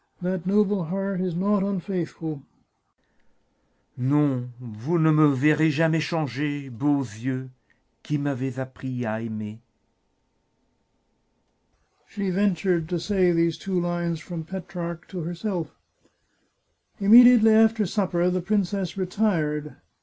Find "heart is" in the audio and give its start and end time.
0.85-1.35